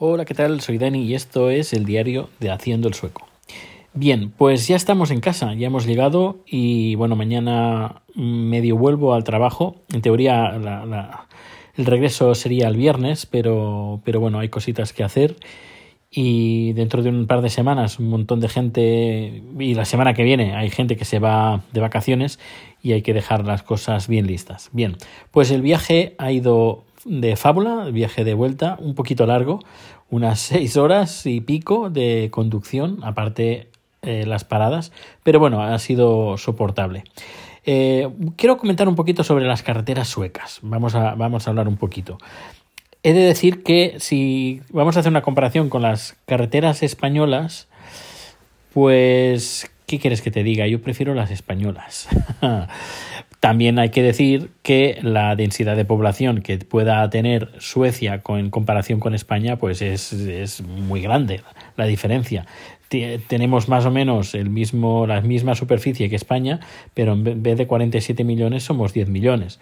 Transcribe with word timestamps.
Hola, 0.00 0.24
¿qué 0.24 0.34
tal? 0.34 0.60
Soy 0.60 0.78
Dani 0.78 1.02
y 1.02 1.16
esto 1.16 1.50
es 1.50 1.72
el 1.72 1.84
diario 1.84 2.30
de 2.38 2.52
Haciendo 2.52 2.86
el 2.86 2.94
Sueco. 2.94 3.26
Bien, 3.94 4.30
pues 4.30 4.68
ya 4.68 4.76
estamos 4.76 5.10
en 5.10 5.18
casa, 5.18 5.54
ya 5.54 5.66
hemos 5.66 5.86
llegado 5.86 6.38
y 6.46 6.94
bueno, 6.94 7.16
mañana 7.16 8.02
medio 8.14 8.76
vuelvo 8.76 9.12
al 9.12 9.24
trabajo. 9.24 9.74
En 9.92 10.00
teoría 10.00 10.56
el 11.76 11.84
regreso 11.84 12.36
sería 12.36 12.68
el 12.68 12.76
viernes, 12.76 13.26
pero, 13.26 14.00
pero 14.04 14.20
bueno, 14.20 14.38
hay 14.38 14.48
cositas 14.50 14.92
que 14.92 15.02
hacer 15.02 15.34
y 16.12 16.74
dentro 16.74 17.02
de 17.02 17.10
un 17.10 17.26
par 17.26 17.42
de 17.42 17.50
semanas 17.50 17.98
un 17.98 18.08
montón 18.08 18.38
de 18.38 18.48
gente 18.48 19.42
y 19.58 19.74
la 19.74 19.84
semana 19.84 20.14
que 20.14 20.22
viene 20.22 20.54
hay 20.54 20.70
gente 20.70 20.96
que 20.96 21.04
se 21.04 21.18
va 21.18 21.64
de 21.72 21.80
vacaciones 21.80 22.38
y 22.84 22.92
hay 22.92 23.02
que 23.02 23.14
dejar 23.14 23.44
las 23.44 23.64
cosas 23.64 24.06
bien 24.06 24.28
listas. 24.28 24.70
Bien, 24.70 24.96
pues 25.32 25.50
el 25.50 25.60
viaje 25.60 26.14
ha 26.18 26.30
ido 26.30 26.84
de 27.04 27.36
fábula, 27.36 27.84
viaje 27.90 28.24
de 28.24 28.34
vuelta, 28.34 28.76
un 28.80 28.94
poquito 28.94 29.26
largo, 29.26 29.60
unas 30.10 30.40
seis 30.40 30.76
horas 30.76 31.26
y 31.26 31.40
pico 31.40 31.90
de 31.90 32.28
conducción, 32.30 32.98
aparte 33.02 33.68
eh, 34.02 34.24
las 34.26 34.44
paradas, 34.44 34.92
pero 35.22 35.40
bueno, 35.40 35.62
ha 35.62 35.78
sido 35.78 36.38
soportable. 36.38 37.04
Eh, 37.64 38.08
quiero 38.36 38.56
comentar 38.56 38.88
un 38.88 38.94
poquito 38.94 39.24
sobre 39.24 39.44
las 39.46 39.62
carreteras 39.62 40.08
suecas. 40.08 40.60
Vamos 40.62 40.94
a, 40.94 41.14
vamos 41.14 41.46
a 41.46 41.50
hablar 41.50 41.68
un 41.68 41.76
poquito. 41.76 42.18
He 43.02 43.12
de 43.12 43.20
decir 43.20 43.62
que 43.62 43.96
si 43.98 44.62
vamos 44.70 44.96
a 44.96 45.00
hacer 45.00 45.10
una 45.10 45.22
comparación 45.22 45.68
con 45.68 45.82
las 45.82 46.16
carreteras 46.26 46.82
españolas, 46.82 47.68
pues, 48.72 49.70
¿qué 49.86 49.98
quieres 49.98 50.22
que 50.22 50.30
te 50.30 50.42
diga? 50.42 50.66
Yo 50.66 50.80
prefiero 50.80 51.14
las 51.14 51.30
españolas. 51.30 52.08
También 53.40 53.78
hay 53.78 53.90
que 53.90 54.02
decir 54.02 54.50
que 54.62 54.98
la 55.02 55.36
densidad 55.36 55.76
de 55.76 55.84
población 55.84 56.40
que 56.42 56.58
pueda 56.58 57.08
tener 57.08 57.52
Suecia 57.58 58.20
en 58.28 58.50
comparación 58.50 58.98
con 58.98 59.14
España, 59.14 59.56
pues 59.56 59.80
es, 59.80 60.62
muy 60.62 61.00
grande 61.00 61.42
la 61.76 61.84
diferencia. 61.84 62.46
tenemos 63.28 63.68
más 63.68 63.86
o 63.86 63.92
menos 63.92 64.34
el 64.34 64.50
mismo, 64.50 65.06
la 65.06 65.20
misma 65.20 65.54
superficie 65.54 66.10
que 66.10 66.16
España, 66.16 66.58
pero 66.94 67.12
en 67.12 67.42
vez 67.42 67.56
de 67.56 67.66
47 67.68 68.24
millones 68.24 68.64
somos 68.64 68.92
10 68.92 69.08
millones. 69.08 69.60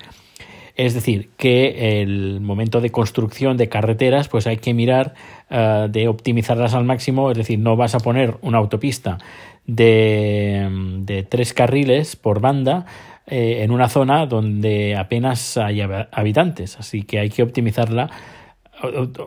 Es 0.74 0.92
decir, 0.92 1.30
que 1.36 2.02
el 2.02 2.40
momento 2.40 2.80
de 2.80 2.90
construcción 2.90 3.56
de 3.56 3.68
carreteras, 3.68 4.28
pues 4.28 4.46
hay 4.46 4.58
que 4.58 4.74
mirar 4.74 5.14
eh, 5.50 5.88
de 5.90 6.08
optimizarlas 6.08 6.74
al 6.74 6.84
máximo, 6.84 7.30
es 7.30 7.36
decir, 7.36 7.58
no 7.58 7.76
vas 7.76 7.94
a 7.94 8.00
poner 8.00 8.36
una 8.42 8.58
autopista 8.58 9.18
de, 9.66 10.68
de 11.00 11.22
tres 11.22 11.54
carriles 11.54 12.14
por 12.16 12.40
banda, 12.40 12.84
eh, 13.26 13.62
en 13.62 13.70
una 13.70 13.88
zona 13.88 14.26
donde 14.26 14.96
apenas 14.96 15.56
hay 15.56 15.80
habitantes, 15.80 16.78
así 16.78 17.02
que 17.02 17.18
hay 17.18 17.30
que 17.30 17.42
optimizarla, 17.42 18.10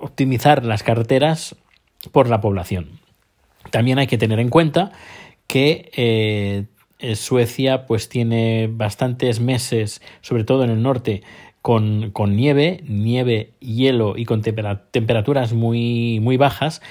optimizar 0.01 0.65
las 0.65 0.83
carreteras 0.83 1.55
por 2.11 2.29
la 2.29 2.41
población. 2.41 2.99
También 3.71 3.99
hay 3.99 4.07
que 4.07 4.17
tener 4.17 4.39
en 4.39 4.49
cuenta 4.49 4.91
que 5.47 5.91
eh, 5.95 7.15
Suecia 7.15 7.85
pues 7.85 8.09
tiene 8.09 8.69
bastantes 8.71 9.39
meses, 9.39 10.01
sobre 10.21 10.43
todo 10.43 10.63
en 10.63 10.69
el 10.69 10.81
norte, 10.81 11.23
con, 11.61 12.11
con 12.11 12.35
nieve, 12.35 12.83
nieve, 12.87 13.51
hielo 13.59 14.15
y 14.17 14.25
con 14.25 14.41
temperaturas 14.41 15.53
muy, 15.53 16.19
muy 16.21 16.37
bajas, 16.37 16.81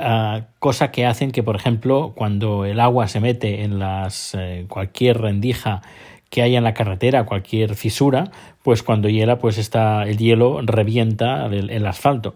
Uh, 0.00 0.44
cosa 0.60 0.90
que 0.92 1.04
hacen 1.04 1.30
que, 1.30 1.42
por 1.42 1.56
ejemplo, 1.56 2.14
cuando 2.16 2.64
el 2.64 2.80
agua 2.80 3.06
se 3.06 3.20
mete 3.20 3.64
en 3.64 3.78
las 3.78 4.34
eh, 4.34 4.64
cualquier 4.66 5.20
rendija 5.20 5.82
que 6.30 6.42
haya 6.42 6.58
en 6.58 6.64
la 6.64 6.74
carretera, 6.74 7.26
cualquier 7.26 7.74
fisura, 7.74 8.30
pues 8.62 8.82
cuando 8.82 9.08
hiela, 9.08 9.38
pues 9.38 9.58
está, 9.58 10.04
el 10.04 10.16
hielo 10.16 10.60
revienta 10.62 11.46
el, 11.46 11.86
asfalto. 11.86 12.34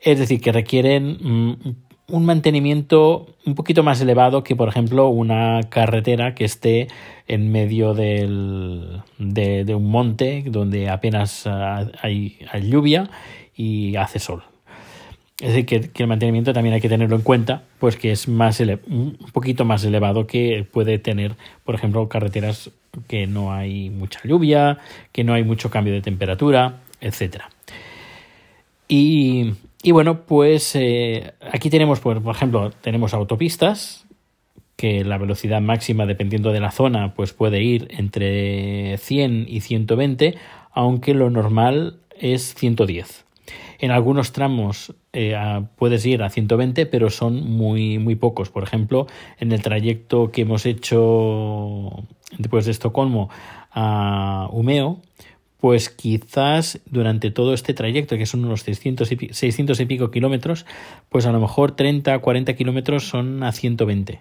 Es 0.00 0.18
decir, 0.18 0.40
que 0.40 0.52
requieren 0.52 1.16
mm, 1.20 1.56
un 2.08 2.24
mantenimiento 2.24 3.34
un 3.44 3.54
poquito 3.54 3.82
más 3.82 4.00
elevado 4.00 4.44
que, 4.44 4.54
por 4.54 4.68
ejemplo, 4.68 5.08
una 5.08 5.62
carretera 5.68 6.34
que 6.34 6.44
esté 6.44 6.88
en 7.26 7.50
medio 7.50 7.94
del, 7.94 9.02
de, 9.18 9.74
un 9.74 9.90
monte 9.90 10.44
donde 10.46 10.90
apenas 10.90 11.46
ah, 11.46 11.90
hay, 12.02 12.38
hay 12.52 12.68
lluvia 12.68 13.08
y 13.56 13.96
hace 13.96 14.18
sol. 14.18 14.44
Es 15.38 15.48
decir, 15.52 15.90
que, 15.92 16.02
el 16.02 16.08
mantenimiento 16.08 16.54
también 16.54 16.74
hay 16.74 16.80
que 16.80 16.88
tenerlo 16.88 17.16
en 17.16 17.22
cuenta, 17.22 17.62
pues 17.78 17.96
que 17.96 18.10
es 18.10 18.26
más 18.26 18.58
un 18.60 19.18
poquito 19.34 19.66
más 19.66 19.84
elevado 19.84 20.26
que 20.26 20.66
puede 20.70 20.98
tener, 20.98 21.34
por 21.62 21.74
ejemplo, 21.74 22.08
carreteras 22.08 22.70
que 23.06 23.26
no 23.26 23.52
hay 23.52 23.90
mucha 23.90 24.20
lluvia, 24.24 24.78
que 25.12 25.24
no 25.24 25.34
hay 25.34 25.44
mucho 25.44 25.68
cambio 25.68 25.92
de 25.92 26.00
temperatura, 26.00 26.76
etcétera. 27.02 27.50
Y, 28.88 29.52
bueno, 29.84 30.22
pues 30.22 30.74
eh, 30.74 31.34
aquí 31.52 31.68
tenemos, 31.68 32.00
por, 32.00 32.22
por 32.22 32.34
ejemplo, 32.34 32.70
tenemos 32.70 33.12
autopistas 33.12 34.06
que 34.76 35.04
la 35.04 35.18
velocidad 35.18 35.60
máxima, 35.60 36.06
dependiendo 36.06 36.50
de 36.52 36.60
la 36.60 36.70
zona, 36.70 37.12
pues 37.14 37.34
puede 37.34 37.62
ir 37.62 37.88
entre 37.90 38.96
100 38.98 39.46
y 39.48 39.60
120, 39.60 40.36
aunque 40.72 41.12
lo 41.12 41.28
normal 41.28 41.98
es 42.18 42.54
110. 42.54 43.25
En 43.78 43.90
algunos 43.90 44.32
tramos 44.32 44.94
eh, 45.12 45.36
puedes 45.76 46.04
ir 46.06 46.22
a 46.22 46.30
120, 46.30 46.86
pero 46.86 47.10
son 47.10 47.48
muy, 47.48 47.98
muy 47.98 48.14
pocos. 48.14 48.50
Por 48.50 48.62
ejemplo, 48.62 49.06
en 49.38 49.52
el 49.52 49.62
trayecto 49.62 50.30
que 50.30 50.42
hemos 50.42 50.66
hecho 50.66 52.04
después 52.38 52.64
de 52.64 52.72
Estocolmo 52.72 53.28
a 53.70 54.48
Umeo, 54.52 55.00
pues 55.58 55.88
quizás 55.88 56.80
durante 56.86 57.30
todo 57.30 57.54
este 57.54 57.74
trayecto, 57.74 58.16
que 58.16 58.26
son 58.26 58.44
unos 58.44 58.62
600 58.62 59.12
y, 59.12 59.16
600 59.32 59.80
y 59.80 59.86
pico 59.86 60.10
kilómetros, 60.10 60.66
pues 61.08 61.26
a 61.26 61.32
lo 61.32 61.40
mejor 61.40 61.72
30, 61.72 62.18
40 62.18 62.54
kilómetros 62.54 63.08
son 63.08 63.42
a 63.42 63.52
120. 63.52 64.20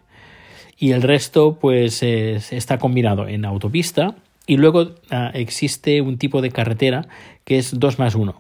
Y 0.78 0.92
el 0.92 1.02
resto, 1.02 1.58
pues 1.60 2.04
está 2.04 2.80
combinado 2.80 3.28
en 3.28 3.46
autopista 3.46 4.16
y 4.48 4.58
luego 4.58 4.92
ah, 5.10 5.32
existe 5.34 6.02
un 6.02 6.18
tipo 6.18 6.42
de 6.42 6.52
carretera 6.52 7.08
que 7.44 7.58
es 7.58 7.80
2 7.80 8.00
más 8.00 8.16
1. 8.16 8.36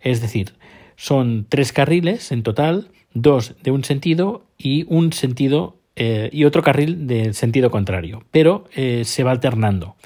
Es 0.00 0.20
decir, 0.20 0.54
son 0.96 1.46
tres 1.48 1.72
carriles 1.72 2.32
en 2.32 2.42
total, 2.42 2.88
dos 3.14 3.54
de 3.62 3.70
un 3.70 3.84
sentido 3.84 4.44
y 4.56 4.84
un 4.88 5.12
sentido 5.12 5.76
eh, 5.96 6.30
y 6.32 6.44
otro 6.44 6.62
carril 6.62 7.06
del 7.06 7.34
sentido 7.34 7.70
contrario, 7.70 8.22
pero 8.30 8.64
eh, 8.74 9.02
se 9.04 9.24
va 9.24 9.32
alternando 9.32 9.96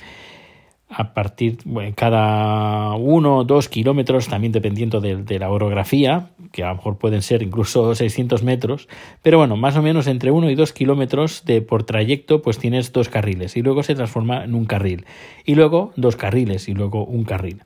a 0.94 1.14
partir 1.14 1.58
de 1.64 1.92
cada 1.94 2.94
uno 2.94 3.38
o 3.38 3.44
dos 3.44 3.68
kilómetros, 3.68 4.28
también 4.28 4.52
dependiendo 4.52 5.00
de, 5.00 5.38
la 5.38 5.50
orografía, 5.50 6.30
que 6.52 6.62
a 6.62 6.68
lo 6.68 6.76
mejor 6.76 6.98
pueden 6.98 7.22
ser 7.22 7.42
incluso 7.42 7.94
600 7.94 8.42
metros, 8.42 8.88
pero 9.22 9.38
bueno, 9.38 9.56
más 9.56 9.76
o 9.76 9.82
menos 9.82 10.06
entre 10.06 10.30
uno 10.30 10.50
y 10.50 10.54
dos 10.54 10.72
kilómetros 10.72 11.44
de 11.44 11.62
por 11.62 11.84
trayecto, 11.84 12.42
pues 12.42 12.58
tienes 12.58 12.92
dos 12.92 13.08
carriles 13.08 13.56
y 13.56 13.62
luego 13.62 13.82
se 13.82 13.94
transforma 13.94 14.44
en 14.44 14.54
un 14.54 14.66
carril 14.66 15.06
y 15.44 15.54
luego 15.54 15.92
dos 15.96 16.16
carriles 16.16 16.68
y 16.68 16.74
luego 16.74 17.04
un 17.04 17.24
carril. 17.24 17.62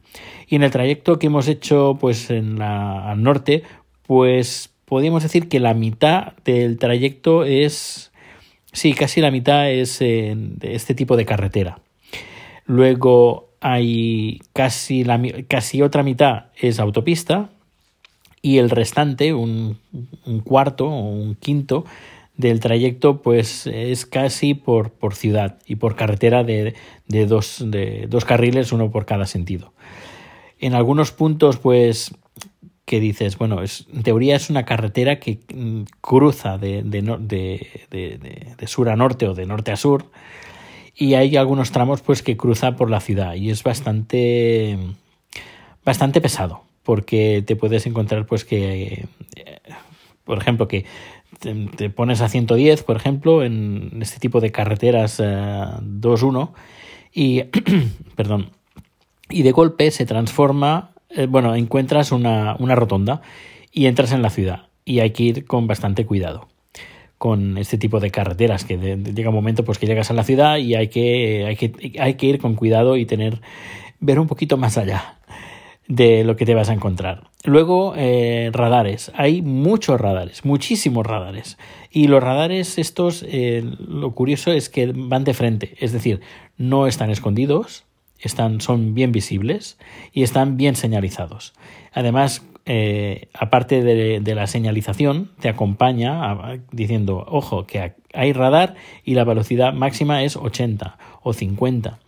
Y 0.49 0.57
en 0.57 0.63
el 0.63 0.71
trayecto 0.71 1.19
que 1.19 1.27
hemos 1.27 1.49
hecho, 1.49 1.99
pues 2.01 2.31
en 2.31 2.59
la, 2.59 3.11
al 3.11 3.23
norte, 3.23 3.65
pues 4.07 4.71
podríamos 4.85 5.23
decir 5.23 5.49
que 5.49 5.59
la 5.59 5.75
mitad 5.75 6.35
del 6.45 6.79
trayecto 6.79 7.45
es, 7.45 8.13
sí, 8.73 8.93
casi 8.93 9.21
la 9.21 9.33
mitad 9.33 9.69
es 9.71 10.01
en 10.01 10.59
este 10.63 10.95
tipo 10.95 11.17
de 11.17 11.27
carretera 11.27 11.81
Luego 12.67 13.51
hay 13.61 14.41
casi, 14.53 15.05
la, 15.05 15.21
casi 15.49 15.83
otra 15.83 16.03
mitad 16.03 16.47
es 16.57 16.79
autopista 16.79 17.51
y 18.43 18.59
el 18.59 18.71
restante, 18.71 19.35
un, 19.35 19.79
cuarto 20.45 20.87
o 20.87 21.11
un 21.11 21.35
quinto 21.35 21.85
del 22.37 22.61
trayecto, 22.61 23.23
pues 23.23 23.67
es 23.67 24.07
casi 24.07 24.55
por, 24.55 24.91
por 24.91 25.15
ciudad 25.15 25.59
y 25.67 25.77
por 25.77 25.97
carretera 25.97 26.45
de, 26.45 26.75
de, 27.09 27.27
dos, 27.27 27.65
de 27.67 28.07
dos 28.09 28.25
carriles, 28.25 28.73
uno 28.73 28.91
por 28.91 29.07
cada 29.07 29.27
sentido. 29.27 29.73
En 30.59 30.75
algunos 30.75 31.11
puntos, 31.13 31.57
pues 31.57 32.15
que 32.87 33.01
dices, 33.01 33.37
bueno, 33.37 33.63
es, 33.63 33.87
en 33.93 34.05
teoría 34.05 34.37
es 34.37 34.49
una 34.49 34.65
carretera 34.65 35.19
que 35.19 35.41
mm, 35.53 35.83
cruza 36.01 36.57
de, 36.57 36.83
de, 36.85 37.03
de, 37.91 38.55
de, 38.57 38.67
sur 38.69 38.89
a 38.89 38.97
norte 38.97 39.27
o 39.27 39.35
de 39.35 39.45
norte 39.45 39.73
a 39.73 39.77
sur, 39.77 40.07
y 40.97 41.15
hay 41.15 41.37
algunos 41.37 41.71
tramos 41.71 42.01
pues 42.01 42.23
que 42.23 42.37
cruza 42.37 42.75
por 42.75 42.91
la 42.91 43.01
ciudad 43.01 43.35
y 43.35 43.51
es 43.51 43.63
bastante 43.63 44.79
bastante 45.85 46.21
pesado 46.21 46.63
porque 46.83 47.45
te 47.47 47.55
puedes 47.55 47.87
encontrar 47.87 48.27
pues 48.27 48.45
que 48.45 49.07
eh, 49.37 49.59
por 50.25 50.39
ejemplo 50.39 50.67
que 50.67 50.87
te, 51.39 51.91
pones 51.91 52.23
a 52.23 52.29
110 52.29 52.83
por 52.83 52.97
ejemplo 52.97 53.45
en 53.45 53.99
este 54.01 54.19
tipo 54.19 54.41
de 54.41 54.51
carreteras 54.51 55.21
2.1 55.21 56.49
eh, 56.49 56.53
y 57.13 57.43
perdón 58.17 58.51
y 59.29 59.43
de 59.43 59.53
golpe 59.53 59.91
se 59.91 60.07
transforma 60.07 60.93
eh, 61.11 61.27
bueno 61.27 61.55
encuentras 61.55 62.11
una, 62.11 62.57
una 62.59 62.75
rotonda 62.75 63.21
y 63.71 63.87
entras 63.87 64.13
en 64.13 64.23
la 64.23 64.31
ciudad 64.31 64.69
y 64.87 65.01
hay 65.01 65.11
que 65.11 65.25
ir 65.25 65.45
con 65.45 65.67
bastante 65.67 66.07
cuidado 66.07 66.49
con 67.19 67.59
este 67.59 67.79
tipo 67.79 68.01
de 68.01 68.11
carreteras, 68.11 68.65
que 68.65 68.77
llega 68.77 69.31
un 69.31 69.35
momento 69.35 69.65
pues 69.65 69.79
que 69.79 69.87
llegas 69.87 70.11
a 70.11 70.15
la 70.15 70.25
ciudad 70.25 70.59
y 70.59 70.75
hay 70.75 70.89
que, 70.89 71.47
hay 71.47 71.57
que, 71.57 72.01
hay 72.01 72.15
que 72.15 72.27
ir 72.27 72.39
con 72.39 72.55
cuidado 72.55 72.97
y 72.97 73.07
tener, 73.07 73.41
ver 74.01 74.21
un 74.21 74.27
poquito 74.27 74.57
más 74.57 74.79
allá. 74.79 75.19
de 75.89 76.25
lo 76.25 76.35
que 76.35 76.45
te 76.45 76.55
vas 76.55 76.69
a 76.69 76.73
encontrar. 76.73 77.31
Luego, 77.45 77.95
eh, 77.97 78.51
radares. 78.53 79.13
Hay 79.15 79.41
muchos 79.41 80.01
radares, 80.01 80.45
muchísimos 80.45 81.07
radares. 81.07 81.59
Y 81.93 82.09
los 82.09 82.21
radares 82.23 82.77
estos, 82.79 83.25
eh, 83.29 83.63
lo 83.79 84.13
curioso 84.13 84.51
es 84.51 84.69
que 84.69 84.93
van 84.93 85.23
de 85.23 85.33
frente, 85.33 85.77
es 85.79 85.93
decir, 85.93 86.21
no 86.59 86.89
están 86.89 87.11
escondidos, 87.11 87.85
están, 88.19 88.61
son 88.61 88.95
bien 88.95 89.13
visibles 89.13 89.79
y 90.13 90.23
están 90.23 90.57
bien 90.57 90.75
señalizados. 90.75 91.55
Además, 91.93 92.43
eh, 92.67 93.29
aparte 93.33 93.83
de, 93.83 94.35
la 94.35 94.47
señalización, 94.47 95.31
te 95.41 95.49
acompaña 95.49 96.61
diciendo, 96.73 97.25
ojo, 97.29 97.67
que 97.67 97.95
hay 98.13 98.33
radar 98.33 98.75
y 99.05 99.15
la 99.15 99.25
velocidad 99.25 99.73
máxima 99.73 100.23
es 100.23 100.37
80 100.37 100.99
o 101.23 101.33
50. 101.33 101.99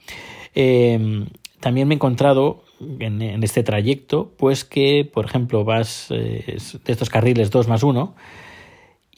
también 1.60 1.88
me 1.88 1.94
he 1.94 1.96
encontrado 1.96 2.64
en, 2.99 3.43
este 3.43 3.62
trayecto, 3.62 4.32
pues 4.37 4.64
que, 4.64 5.08
por 5.10 5.25
ejemplo, 5.25 5.64
vas 5.64 6.08
eh, 6.10 6.58
de 6.84 6.93
estos 6.93 7.10
carriles 7.10 7.50
2 7.50 7.69
más 7.69 7.82
1 7.82 8.14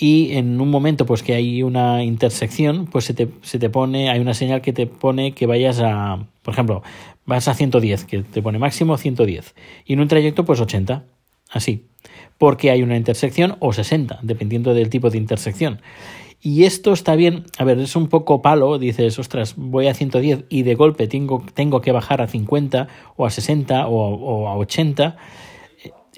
y 0.01 0.33
en 0.33 0.61
un 0.61 0.71
momento 0.71 1.05
pues 1.05 1.23
que 1.23 1.35
hay 1.35 1.63
una 1.63 2.03
intersección, 2.03 2.87
pues 2.87 3.05
se 3.05 3.13
te, 3.13 3.29
se 3.43 3.59
te 3.59 3.69
pone, 3.69 4.09
hay 4.09 4.19
una 4.19 4.33
señal 4.33 4.63
que 4.63 4.73
te 4.73 4.87
pone 4.87 5.33
que 5.33 5.47
vayas 5.47 5.81
a, 5.81 6.27
por 6.43 6.55
ejemplo, 6.55 6.83
vas 7.27 7.49
a 7.49 7.55
110, 7.55 8.05
que 8.05 8.23
te 8.23 8.41
pone 8.41 8.59
máximo 8.59 8.97
110, 8.97 9.55
y 9.85 9.93
en 9.93 10.01
un 10.01 10.09
trayecto 10.09 10.47
pues 10.47 10.59
80, 10.59 11.05
así, 11.51 11.87
porque 12.39 12.71
hay 12.71 12.83
una 12.83 12.97
intersección 12.97 13.57
o 13.61 13.73
60, 13.73 14.21
dependiendo 14.23 14.75
del 14.75 14.89
tipo 14.89 15.11
de 15.11 15.19
intersección. 15.19 15.81
Y 16.43 16.65
esto 16.65 16.95
está 16.95 17.17
bien, 17.17 17.45
a 17.59 17.65
ver, 17.65 17.79
es 17.79 17.97
un 17.97 18.09
poco 18.09 18.41
palo, 18.41 18.79
dices, 18.79 19.19
ostras, 19.19 19.55
voy 19.57 19.89
a 19.89 19.95
110 19.95 20.45
y 20.49 20.63
de 20.63 20.75
golpe 20.75 21.07
tengo, 21.07 21.45
tengo 21.53 21.83
que 21.83 21.93
bajar 21.93 22.23
a 22.23 22.29
50 22.29 22.89
o 23.17 23.27
a 23.27 23.31
60 23.31 23.87
o, 23.89 24.49
a 24.49 24.57
80. 24.57 25.17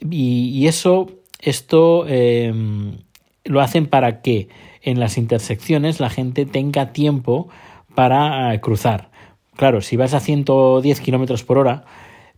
Y, 0.09 0.67
eso, 0.69 1.09
esto 1.41 2.07
em, 2.07 2.99
lo 3.45 3.61
hacen 3.61 3.87
para 3.87 4.23
que 4.23 4.49
en 4.83 5.01
las 5.01 5.19
intersecciones 5.19 5.99
la 5.99 6.11
gente 6.11 6.47
tenga 6.47 6.93
tiempo 6.93 7.49
para 7.95 8.55
eh, 8.55 8.61
cruzar. 8.61 9.11
Claro, 9.57 9.81
si 9.81 9.97
vas 9.97 10.15
a 10.15 10.21
110 10.21 11.01
kilómetros 11.01 11.43
por 11.43 11.59
hora, 11.59 11.85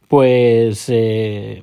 pues 0.09 0.87
eh, 0.89 1.63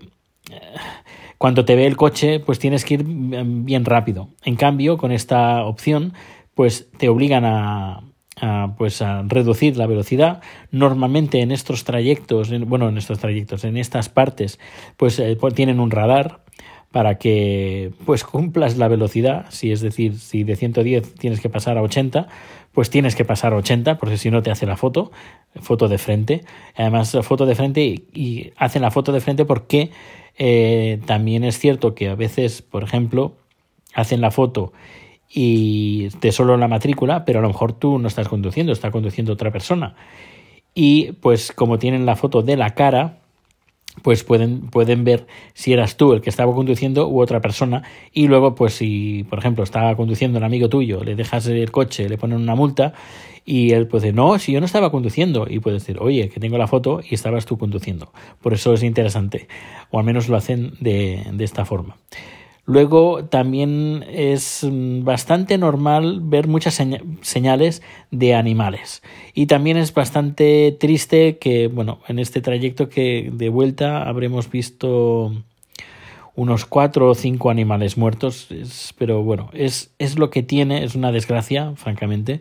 cuando 1.41 1.65
te 1.65 1.75
ve 1.75 1.88
el 1.88 1.97
coche, 1.97 2.39
pues 2.39 2.59
tienes 2.59 2.85
que 2.85 2.93
ir 2.93 3.03
bien 3.03 3.83
rápido. 3.83 4.29
En 4.45 4.55
cambio, 4.55 4.97
con 4.97 5.11
esta 5.11 5.63
opción, 5.63 6.13
pues 6.53 6.91
te 6.99 7.09
obligan 7.09 7.45
a, 7.45 8.03
pues 8.77 9.01
a 9.01 9.23
reducir 9.23 9.75
la 9.75 9.88
velocidad. 9.88 10.43
Normalmente 10.69 11.41
en 11.41 11.51
estos 11.51 11.83
trayectos, 11.83 12.51
bueno, 12.67 12.89
en 12.89 12.99
estos 12.99 13.17
trayectos, 13.17 13.63
en 13.63 13.77
estas 13.77 14.07
partes, 14.07 14.59
pues, 14.97 15.17
eh, 15.17 15.35
pues, 15.35 15.55
tienen 15.55 15.79
un 15.79 15.89
radar 15.89 16.40
para 16.91 17.17
que 17.17 17.91
pues 18.05 18.23
cumplas 18.23 18.77
la 18.77 18.88
velocidad, 18.88 19.45
si 19.49 19.71
es 19.71 19.81
decir, 19.81 20.17
si 20.19 20.43
de 20.43 20.55
110 20.55 21.15
tienes 21.15 21.39
que 21.39 21.49
pasar 21.49 21.77
a 21.77 21.81
80, 21.81 22.27
pues 22.73 22.89
tienes 22.89 23.15
que 23.15 23.25
pasar 23.25 23.53
a 23.53 23.57
80, 23.57 23.97
porque 23.97 24.17
si 24.17 24.29
no 24.29 24.41
te 24.41 24.51
hace 24.51 24.65
la 24.65 24.77
foto, 24.77 25.11
foto 25.61 25.88
de 25.88 25.97
frente. 25.97 26.43
Además, 26.75 27.17
foto 27.23 27.45
de 27.45 27.55
frente 27.55 27.81
y, 28.13 28.51
hacen 28.57 28.81
la 28.81 28.91
foto 28.91 29.11
de 29.11 29.21
frente 29.21 29.45
porque 29.45 29.91
eh, 30.38 30.99
también 31.05 31.43
es 31.43 31.59
cierto 31.59 31.95
que 31.95 32.09
a 32.09 32.15
veces, 32.15 32.61
por 32.61 32.83
ejemplo, 32.83 33.35
hacen 33.94 34.21
la 34.21 34.31
foto 34.31 34.73
y 35.29 36.09
de 36.19 36.31
solo 36.33 36.57
la 36.57 36.67
matrícula, 36.67 37.23
pero 37.23 37.39
a 37.39 37.41
lo 37.41 37.47
mejor 37.47 37.71
tú 37.73 37.99
no 37.99 38.07
estás 38.09 38.27
conduciendo, 38.27 38.73
está 38.73 38.91
conduciendo 38.91 39.31
otra 39.31 39.51
persona. 39.51 39.95
Y 40.73 41.13
pues 41.13 41.51
como 41.53 41.79
tienen 41.79 42.05
la 42.05 42.17
foto 42.17 42.41
de 42.41 42.57
la 42.57 42.71
cara, 42.71 43.20
pues 44.01 44.23
pueden, 44.23 44.61
pueden 44.61 45.03
ver 45.03 45.27
si 45.53 45.73
eras 45.73 45.97
tú 45.97 46.13
el 46.13 46.21
que 46.21 46.29
estaba 46.29 46.53
conduciendo 46.53 47.07
u 47.07 47.21
otra 47.21 47.41
persona 47.41 47.83
y 48.13 48.27
luego 48.27 48.55
pues 48.55 48.73
si 48.73 49.25
por 49.29 49.39
ejemplo 49.39 49.63
estaba 49.63 49.95
conduciendo 49.95 50.38
un 50.38 50.43
amigo 50.43 50.69
tuyo, 50.69 51.03
le 51.03 51.15
dejas 51.15 51.47
el 51.47 51.71
coche, 51.71 52.07
le 52.09 52.17
ponen 52.17 52.39
una 52.39 52.55
multa 52.55 52.93
y 53.45 53.71
él 53.71 53.88
puede 53.88 54.03
decir, 54.03 54.15
no, 54.15 54.38
si 54.39 54.51
yo 54.51 54.59
no 54.59 54.65
estaba 54.65 54.91
conduciendo 54.91 55.47
y 55.49 55.59
puede 55.59 55.79
decir, 55.79 55.97
oye, 55.99 56.29
que 56.29 56.39
tengo 56.39 56.57
la 56.57 56.67
foto 56.67 57.01
y 57.07 57.15
estabas 57.15 57.45
tú 57.45 57.57
conduciendo. 57.57 58.11
Por 58.41 58.53
eso 58.53 58.73
es 58.73 58.83
interesante, 58.83 59.47
o 59.89 59.99
al 59.99 60.05
menos 60.05 60.29
lo 60.29 60.37
hacen 60.37 60.73
de, 60.79 61.25
de 61.33 61.44
esta 61.44 61.65
forma. 61.65 61.97
Luego 62.71 63.25
también 63.25 64.06
es 64.09 64.65
bastante 65.03 65.57
normal 65.57 66.21
ver 66.23 66.47
muchas 66.47 66.81
señales 67.21 67.81
de 68.12 68.33
animales. 68.33 69.03
Y 69.33 69.47
también 69.47 69.75
es 69.75 69.94
bastante 69.94 70.77
triste 70.79 71.38
que, 71.38 71.68
bueno, 71.68 72.00
en 72.07 72.18
este 72.18 72.39
trayecto 72.39 72.88
que 72.88 73.29
de 73.33 73.50
vuelta 73.50 74.07
habremos 74.07 74.50
visto 74.50 75.33
unos 76.33 76.63
cuatro 76.63 77.09
o 77.09 77.13
cinco 77.13 77.50
animales 77.50 77.97
muertos, 77.97 78.47
pero 78.97 79.21
bueno, 79.21 79.50
es, 79.51 79.91
es 80.00 80.18
lo 80.18 80.29
que 80.29 80.41
tiene, 80.41 80.85
es 80.85 80.95
una 80.95 81.12
desgracia, 81.12 81.73
francamente, 81.75 82.39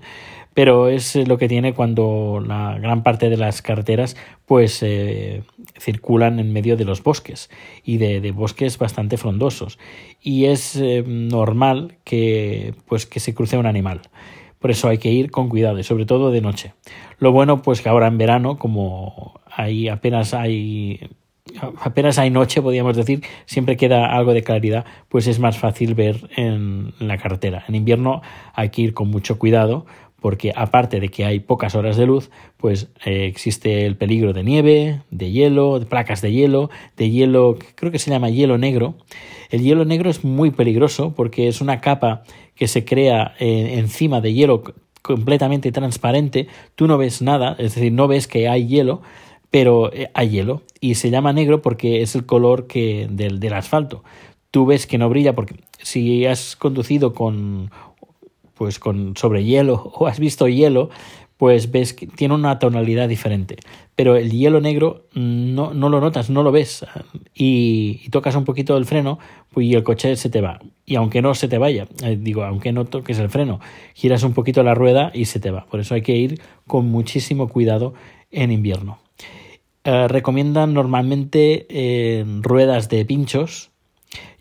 pero 0.54 0.88
es 0.88 1.16
lo 1.28 1.38
que 1.38 1.48
tiene 1.48 1.74
cuando 1.74 2.42
la 2.44 2.78
gran 2.78 3.02
parte 3.02 3.30
de 3.30 3.36
las 3.36 3.62
carreteras 3.62 4.16
pues 4.46 4.82
eh, 4.82 5.42
circulan 5.78 6.38
en 6.38 6.52
medio 6.52 6.76
de 6.76 6.84
los 6.84 7.02
bosques 7.02 7.50
y 7.84 7.98
de, 7.98 8.30
bosques 8.32 8.78
bastante 8.78 9.16
frondosos. 9.16 9.78
Y 10.20 10.46
es 10.46 10.76
eh, 10.76 11.04
normal 11.06 11.96
que 12.04 12.74
pues 12.86 13.06
que 13.06 13.20
se 13.20 13.34
cruce 13.34 13.58
un 13.58 13.66
animal. 13.66 14.02
Por 14.58 14.70
eso 14.70 14.88
hay 14.88 14.98
que 14.98 15.10
ir 15.10 15.30
con 15.30 15.48
cuidado 15.48 15.78
y 15.78 15.84
sobre 15.84 16.04
todo 16.04 16.30
de 16.30 16.40
noche. 16.40 16.74
Lo 17.18 17.32
bueno 17.32 17.62
pues 17.62 17.80
que 17.80 17.88
ahora 17.88 18.08
en 18.08 18.18
verano 18.18 18.58
como 18.58 19.40
ahí 19.50 19.88
apenas 19.88 20.34
hay 20.34 21.00
apenas 21.80 22.18
hay 22.18 22.30
noche, 22.30 22.62
podríamos 22.62 22.96
decir, 22.96 23.22
siempre 23.46 23.76
queda 23.76 24.14
algo 24.14 24.32
de 24.32 24.42
claridad, 24.42 24.84
pues 25.08 25.26
es 25.26 25.38
más 25.38 25.58
fácil 25.58 25.94
ver 25.94 26.30
en 26.36 26.92
la 26.98 27.18
carretera. 27.18 27.64
En 27.68 27.74
invierno 27.74 28.22
hay 28.54 28.70
que 28.70 28.82
ir 28.82 28.94
con 28.94 29.10
mucho 29.10 29.38
cuidado 29.38 29.86
porque 30.20 30.52
aparte 30.54 31.00
de 31.00 31.08
que 31.08 31.24
hay 31.24 31.40
pocas 31.40 31.74
horas 31.74 31.96
de 31.96 32.06
luz, 32.06 32.30
pues 32.56 32.88
eh, 33.04 33.26
existe 33.26 33.86
el 33.86 33.96
peligro 33.96 34.32
de 34.32 34.44
nieve, 34.44 35.00
de 35.10 35.30
hielo, 35.30 35.78
de 35.80 35.86
placas 35.86 36.20
de 36.20 36.32
hielo, 36.32 36.70
de 36.96 37.10
hielo, 37.10 37.58
creo 37.74 37.90
que 37.90 37.98
se 37.98 38.10
llama 38.10 38.30
hielo 38.30 38.58
negro. 38.58 38.96
El 39.50 39.62
hielo 39.62 39.84
negro 39.84 40.10
es 40.10 40.24
muy 40.24 40.50
peligroso 40.50 41.14
porque 41.14 41.48
es 41.48 41.60
una 41.60 41.80
capa 41.80 42.22
que 42.54 42.68
se 42.68 42.84
crea 42.84 43.34
eh, 43.40 43.78
encima 43.78 44.20
de 44.20 44.34
hielo 44.34 44.62
completamente 45.02 45.72
transparente, 45.72 46.46
tú 46.74 46.86
no 46.86 46.98
ves 46.98 47.22
nada, 47.22 47.56
es 47.58 47.74
decir, 47.74 47.92
no 47.92 48.06
ves 48.06 48.26
que 48.26 48.48
hay 48.48 48.66
hielo, 48.66 49.00
pero 49.50 49.92
eh, 49.92 50.10
hay 50.14 50.28
hielo 50.28 50.62
y 50.80 50.96
se 50.96 51.10
llama 51.10 51.32
negro 51.32 51.62
porque 51.62 52.02
es 52.02 52.14
el 52.14 52.26
color 52.26 52.66
que 52.66 53.08
del, 53.10 53.40
del 53.40 53.54
asfalto. 53.54 54.04
Tú 54.50 54.66
ves 54.66 54.86
que 54.86 54.98
no 54.98 55.08
brilla 55.08 55.34
porque 55.34 55.54
si 55.82 56.26
has 56.26 56.56
conducido 56.56 57.14
con 57.14 57.70
pues 58.60 58.78
con 58.78 59.16
sobre 59.16 59.42
hielo 59.42 59.90
o 59.94 60.06
has 60.06 60.20
visto 60.20 60.46
hielo, 60.46 60.90
pues 61.38 61.70
ves 61.70 61.94
que 61.94 62.06
tiene 62.06 62.34
una 62.34 62.58
tonalidad 62.58 63.08
diferente. 63.08 63.56
Pero 63.96 64.16
el 64.16 64.30
hielo 64.30 64.60
negro 64.60 65.06
no, 65.14 65.72
no 65.72 65.88
lo 65.88 65.98
notas, 65.98 66.28
no 66.28 66.42
lo 66.42 66.52
ves. 66.52 66.84
Y, 67.34 68.06
tocas 68.10 68.34
un 68.34 68.44
poquito 68.44 68.76
el 68.76 68.84
freno 68.84 69.18
pues, 69.50 69.64
y 69.64 69.72
el 69.72 69.82
coche 69.82 70.14
se 70.16 70.28
te 70.28 70.42
va. 70.42 70.60
Y 70.84 70.96
aunque 70.96 71.22
no 71.22 71.34
se 71.34 71.48
te 71.48 71.56
vaya, 71.56 71.88
eh, 72.04 72.18
digo, 72.20 72.44
aunque 72.44 72.70
no 72.70 72.84
toques 72.84 73.18
el 73.18 73.30
freno, 73.30 73.60
giras 73.94 74.24
un 74.24 74.34
poquito 74.34 74.62
la 74.62 74.74
rueda 74.74 75.10
y 75.14 75.24
se 75.24 75.40
te 75.40 75.50
va. 75.50 75.64
Por 75.64 75.80
eso 75.80 75.94
hay 75.94 76.02
que 76.02 76.18
ir 76.18 76.42
con 76.66 76.84
muchísimo 76.84 77.48
cuidado 77.48 77.94
en 78.30 78.52
invierno. 78.52 78.98
Eh, 79.84 80.06
recomiendan 80.06 80.74
normalmente 80.74 81.66
eh, 81.70 82.26
ruedas 82.42 82.90
de 82.90 83.06
pinchos. 83.06 83.70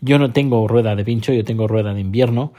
Yo 0.02 0.18
no 0.18 0.30
tengo 0.34 0.68
rueda 0.68 0.94
de 0.94 1.06
pincho, 1.06 1.32
yo 1.32 1.42
tengo 1.42 1.66
rueda 1.66 1.94
de 1.94 2.02
invierno 2.02 2.52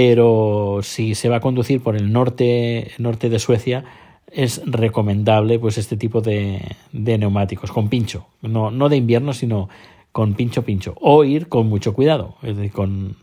pero 0.00 0.78
si 0.82 1.16
se 1.16 1.28
va 1.28 1.38
a 1.38 1.40
conducir 1.40 1.82
por 1.82 1.96
el 1.96 2.12
norte, 2.12 2.92
norte 2.98 3.28
de 3.28 3.40
Suecia, 3.40 3.84
es 4.30 4.62
recomendable 4.64 5.58
pues 5.58 5.76
este 5.76 5.96
tipo 5.96 6.20
de, 6.20 6.76
neumáticos 6.92 7.72
con 7.72 7.88
pincho, 7.88 8.28
no, 8.40 8.70
no 8.70 8.88
de 8.88 8.96
invierno, 8.96 9.32
sino 9.32 9.68
con 10.12 10.34
pincho 10.34 10.62
pincho, 10.62 10.94
o 11.00 11.24
ir 11.24 11.48
con 11.48 11.68
mucho 11.68 11.94
cuidado, 11.94 12.36
es 12.42 12.56
decir, 12.56 12.70
con, 12.70 13.16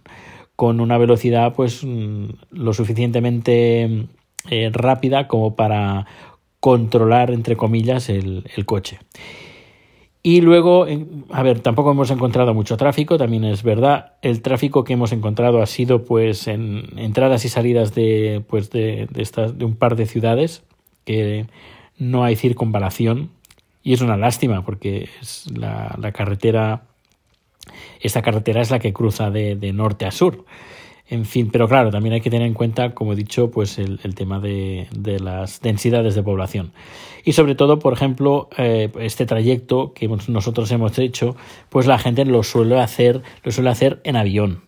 con 0.57 0.81
una 0.81 0.97
velocidad 0.97 1.53
pues 1.53 1.81
mm, 1.81 2.25
lo 2.51 2.73
suficientemente 2.73 4.07
eh, 4.49 4.69
rápida 4.73 5.29
como 5.29 5.55
para 5.55 6.05
controlar 6.59 7.31
entre 7.31 7.55
comillas 7.55 8.09
el, 8.09 8.51
el 8.53 8.65
coche. 8.65 8.99
Y 10.27 10.41
luego, 10.41 10.87
a 11.29 11.43
ver, 11.43 11.59
tampoco 11.59 11.91
hemos 11.91 12.09
encontrado 12.09 12.55
mucho 12.55 12.77
tráfico, 12.77 13.19
también 13.19 13.43
es 13.43 13.61
verdad. 13.61 14.13
El 14.23 14.41
tráfico 14.41 14.83
que 14.83 14.93
hemos 14.93 15.11
encontrado 15.11 15.61
ha 15.61 15.67
sido 15.67 16.03
pues 16.03 16.47
en 16.47 16.97
entradas 16.97 17.45
y 17.45 17.49
salidas 17.49 17.93
de, 17.93 18.43
pues 18.47 18.71
de, 18.71 19.07
de, 19.11 19.21
estas, 19.21 19.55
de 19.55 19.65
un 19.65 19.75
par 19.75 19.95
de 19.95 20.07
ciudades 20.07 20.63
que 21.05 21.45
no 21.99 22.23
hay 22.23 22.35
circunvalación 22.35 23.29
y 23.83 23.93
es 23.93 24.01
una 24.01 24.17
lástima 24.17 24.65
porque 24.65 25.09
es 25.21 25.45
la, 25.55 25.95
la 26.01 26.11
carretera, 26.11 26.85
esta 27.99 28.23
carretera 28.23 28.61
es 28.61 28.71
la 28.71 28.79
que 28.79 28.93
cruza 28.93 29.29
de, 29.29 29.55
de 29.55 29.73
norte 29.73 30.07
a 30.07 30.11
sur. 30.11 30.43
En 31.07 31.25
fin, 31.25 31.49
pero 31.51 31.67
claro, 31.67 31.91
también 31.91 32.13
hay 32.13 32.21
que 32.21 32.31
tener 32.31 32.47
en 32.47 32.55
cuenta, 32.55 32.95
como 32.95 33.13
he 33.13 33.15
dicho, 33.15 33.51
pues 33.51 33.77
el, 33.77 33.99
tema 34.15 34.39
de, 34.39 34.87
las 35.21 35.61
densidades 35.61 36.15
de 36.15 36.23
población. 36.23 36.71
Y 37.23 37.33
sobre 37.33 37.53
todo, 37.53 37.77
por 37.77 37.93
ejemplo, 37.93 38.49
eh, 38.57 38.89
este 38.99 39.27
trayecto 39.27 39.93
que 39.93 40.07
nosotros 40.27 40.71
hemos 40.71 40.97
hecho, 40.97 41.35
pues 41.69 41.85
la 41.85 41.99
gente 41.99 42.25
lo 42.25 42.41
suele 42.41 42.79
hacer, 42.79 43.21
lo 43.43 43.51
suele 43.51 43.69
hacer 43.69 44.01
en 44.03 44.15
avión. 44.15 44.63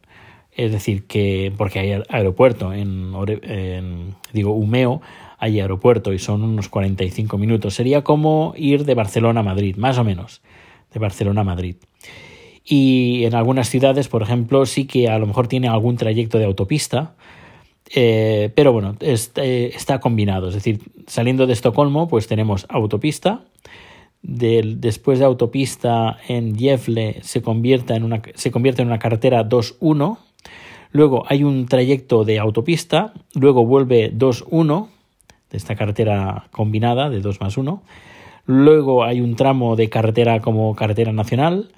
Es 0.52 0.72
decir, 0.72 1.06
que 1.08 1.52
porque 1.58 1.80
hay 1.80 2.04
aeropuerto 2.10 2.72
en, 2.74 3.14
en 3.44 4.16
digo, 4.32 4.52
Umeo 4.52 5.02
hay 5.40 5.60
aeropuerto 5.60 6.14
y 6.14 6.20
son 6.20 6.44
unos 6.44 6.70
45 6.70 7.38
minutos. 7.38 7.76
Sería 7.76 8.04
como 8.04 8.54
ir 8.58 8.86
de 8.86 8.96
Barcelona 8.96 9.42
a 9.42 9.44
Madrid, 9.44 9.76
más 9.78 9.98
o 9.98 10.04
menos, 10.04 10.42
de 10.92 11.00
Barcelona 11.00 11.42
a 11.42 11.44
Madrid. 11.44 11.76
Y 12.70 13.24
en 13.24 13.34
algunas 13.34 13.70
ciudades, 13.70 14.10
por 14.10 14.22
ejemplo, 14.22 14.66
sí 14.66 14.86
que 14.86 15.08
a 15.08 15.18
lo 15.20 15.26
mejor 15.26 15.48
tiene 15.48 15.70
algún 15.70 15.96
trayecto 15.96 16.38
de 16.38 16.44
autopista, 16.44 17.16
eh, 17.96 18.52
pero 18.56 18.74
bueno, 18.74 18.98
eh, 19.00 19.72
está 19.74 20.02
combinado. 20.02 20.50
Es 20.50 20.56
decir, 20.56 20.82
saliendo 21.08 21.48
de 21.48 21.54
Estocolmo, 21.54 22.10
pues 22.10 22.28
tenemos 22.28 22.66
autopista. 22.68 23.46
después 24.22 25.20
de 25.20 25.26
autopista 25.26 26.18
en 26.28 26.58
Jefle 26.58 27.22
se, 27.22 27.42
convierte 27.42 27.94
en 27.94 28.04
una, 28.04 28.22
se 28.36 28.52
convierte 28.52 28.82
en 28.82 28.90
una 28.90 29.00
carretera 29.00 29.48
2.1. 29.48 30.18
Luego 30.92 31.24
hay 31.30 31.46
un 31.46 31.68
trayecto 31.68 32.26
de 32.26 32.40
autopista, 32.40 33.14
luego 33.34 33.66
vuelve 33.66 34.12
2.1 34.12 34.88
de 35.52 35.58
esta 35.58 35.76
carretera 35.76 36.48
combinada 36.52 37.10
de 37.10 37.22
2 37.22 37.40
más 37.40 37.56
1. 37.56 37.82
Luego 38.48 39.04
hay 39.04 39.20
un 39.20 39.36
tramo 39.36 39.76
de 39.76 39.90
carretera 39.90 40.40
como 40.40 40.74
carretera 40.74 41.12
nacional. 41.12 41.70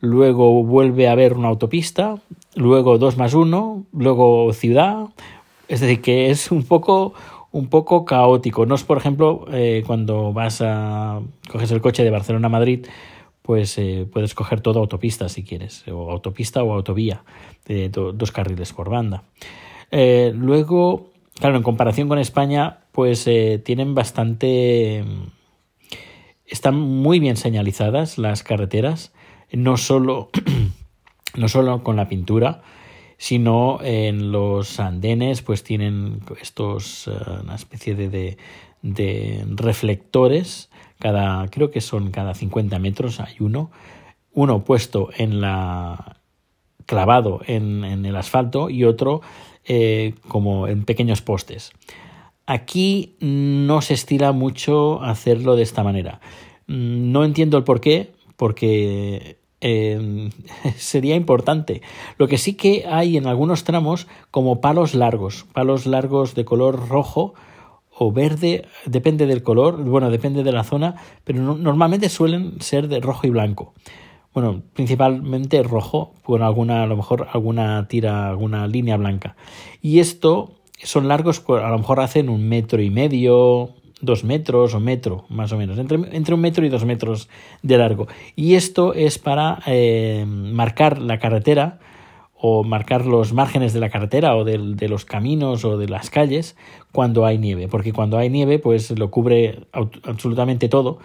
Luego 0.00 0.62
vuelve 0.64 1.08
a 1.08 1.12
haber 1.12 1.34
una 1.34 1.48
autopista. 1.48 2.16
Luego 2.56 2.98
2 2.98 3.16
más 3.16 3.32
1. 3.32 3.86
Luego 3.92 4.52
ciudad. 4.52 5.06
Es 5.68 5.80
decir, 5.80 6.02
que 6.02 6.30
es 6.30 6.50
un 6.50 6.64
poco, 6.64 7.14
un 7.52 7.68
poco 7.68 8.04
caótico. 8.04 8.66
No 8.66 8.74
es, 8.74 8.82
por 8.82 8.98
ejemplo, 8.98 9.46
eh, 9.52 9.84
cuando 9.86 10.32
vas 10.32 10.60
a. 10.62 11.20
coges 11.48 11.70
el 11.70 11.80
coche 11.80 12.02
de 12.02 12.10
Barcelona 12.10 12.46
a 12.46 12.50
Madrid, 12.50 12.86
pues 13.42 13.78
eh, 13.78 14.06
puedes 14.12 14.34
coger 14.34 14.60
toda 14.60 14.80
autopista 14.80 15.28
si 15.28 15.44
quieres, 15.44 15.86
o 15.86 16.10
autopista 16.10 16.64
o 16.64 16.72
autovía, 16.72 17.22
dos 17.92 18.32
carriles 18.32 18.72
por 18.72 18.90
banda. 18.90 19.22
Eh, 19.92 20.32
luego, 20.34 21.10
claro, 21.38 21.56
en 21.56 21.62
comparación 21.62 22.08
con 22.08 22.18
España, 22.18 22.80
pues 22.90 23.28
tienen 23.62 23.94
bastante... 23.94 25.04
Están 26.46 26.78
muy 26.78 27.18
bien 27.18 27.36
señalizadas 27.36 28.18
las 28.18 28.42
carreteras, 28.42 29.12
no 29.52 29.76
solo, 29.76 30.30
no 31.36 31.48
solo 31.48 31.82
con 31.82 31.96
la 31.96 32.08
pintura, 32.08 32.62
sino 33.18 33.80
en 33.82 34.30
los 34.30 34.78
andenes 34.78 35.42
pues 35.42 35.64
tienen 35.64 36.20
estos, 36.40 37.08
eh, 37.08 37.12
una 37.42 37.54
especie 37.54 37.94
de, 37.94 38.36
de, 38.82 39.44
reflectores, 39.48 40.70
cada, 40.98 41.48
creo 41.48 41.70
que 41.70 41.80
son 41.80 42.10
cada 42.10 42.34
50 42.34 42.78
metros 42.78 43.20
hay 43.20 43.36
uno, 43.40 43.70
uno 44.32 44.64
puesto 44.64 45.10
en 45.16 45.40
la 45.40 46.16
clavado 46.84 47.40
en, 47.46 47.84
en 47.84 48.06
el 48.06 48.14
asfalto 48.14 48.70
y 48.70 48.84
otro 48.84 49.20
eh, 49.64 50.14
como 50.28 50.68
en 50.68 50.84
pequeños 50.84 51.22
postes. 51.22 51.72
Aquí 52.46 53.16
no 53.20 53.82
se 53.82 53.94
estila 53.94 54.32
mucho 54.32 55.02
hacerlo 55.02 55.56
de 55.56 55.62
esta 55.64 55.82
manera. 55.82 56.20
No 56.66 57.24
entiendo 57.24 57.58
el 57.58 57.64
por 57.64 57.80
qué, 57.80 58.12
porque 58.36 59.38
eh, 59.60 60.30
sería 60.76 61.16
importante. 61.16 61.82
Lo 62.18 62.28
que 62.28 62.38
sí 62.38 62.54
que 62.54 62.84
hay 62.88 63.16
en 63.16 63.26
algunos 63.26 63.64
tramos 63.64 64.06
como 64.30 64.60
palos 64.60 64.94
largos, 64.94 65.46
palos 65.52 65.86
largos 65.86 66.34
de 66.34 66.44
color 66.44 66.88
rojo 66.88 67.34
o 67.98 68.12
verde, 68.12 68.66
depende 68.84 69.26
del 69.26 69.42
color, 69.42 69.82
bueno, 69.82 70.10
depende 70.10 70.42
de 70.42 70.52
la 70.52 70.64
zona, 70.64 70.96
pero 71.24 71.56
normalmente 71.56 72.10
suelen 72.10 72.60
ser 72.60 72.88
de 72.88 73.00
rojo 73.00 73.26
y 73.26 73.30
blanco. 73.30 73.72
Bueno, 74.34 74.62
principalmente 74.74 75.62
rojo, 75.62 76.12
con 76.22 76.42
alguna, 76.42 76.82
a 76.82 76.86
lo 76.86 76.96
mejor 76.96 77.26
alguna 77.32 77.88
tira, 77.88 78.28
alguna 78.28 78.66
línea 78.66 78.98
blanca. 78.98 79.34
Y 79.80 80.00
esto 80.00 80.55
son 80.82 81.08
largos, 81.08 81.40
pues, 81.40 81.62
a 81.62 81.68
lo 81.68 81.78
mejor 81.78 82.00
hacen 82.00 82.28
un 82.28 82.48
metro 82.48 82.82
y 82.82 82.90
medio, 82.90 83.70
dos 84.00 84.24
metros 84.24 84.74
o 84.74 84.80
metro, 84.80 85.24
más 85.28 85.52
o 85.52 85.56
menos, 85.56 85.78
entre, 85.78 85.96
entre 86.16 86.34
un 86.34 86.40
metro 86.40 86.66
y 86.66 86.68
dos 86.68 86.84
metros 86.84 87.28
de 87.62 87.78
largo. 87.78 88.08
Y 88.34 88.54
esto 88.54 88.94
es 88.94 89.18
para 89.18 89.60
eh, 89.66 90.24
marcar 90.26 90.98
la 91.00 91.18
carretera 91.18 91.78
o 92.38 92.64
marcar 92.64 93.06
los 93.06 93.32
márgenes 93.32 93.72
de 93.72 93.80
la 93.80 93.88
carretera 93.88 94.36
o 94.36 94.44
de, 94.44 94.88
los 94.88 95.04
caminos 95.04 95.64
o 95.64 95.78
de 95.78 95.88
las 95.88 96.10
calles 96.10 96.56
cuando 96.92 97.24
hay 97.24 97.38
nieve, 97.38 97.66
porque 97.68 97.92
cuando 97.92 98.18
hay 98.18 98.28
nieve 98.28 98.58
pues 98.58 98.90
lo 98.90 99.10
cubre 99.10 99.66
absolutamente 99.72 100.68
todo 100.68 100.98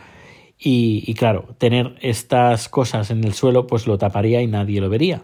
y, 0.60 1.04
y, 1.08 1.14
claro, 1.16 1.46
tener 1.58 1.96
estas 2.02 2.70
cosas 2.70 3.10
en 3.10 3.24
el 3.24 3.34
suelo 3.34 3.66
pues 3.66 3.88
lo 3.88 3.98
taparía 3.98 4.42
y 4.42 4.48
nadie 4.48 4.82
lo 4.82 4.90
vería. 4.90 5.24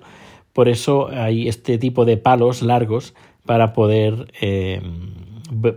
Por 0.53 0.69
eso 0.69 1.09
hay 1.09 1.47
este 1.47 1.77
tipo 1.77 2.05
de 2.05 2.17
palos 2.17 2.63
largos 2.63 3.13
para 3.47 3.73
poder, 3.73 4.31
eh, 4.39 4.83